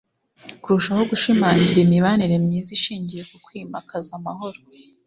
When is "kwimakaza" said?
3.45-4.11